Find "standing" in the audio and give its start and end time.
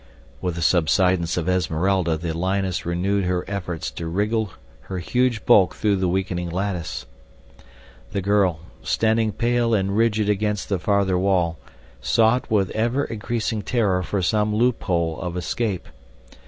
8.81-9.31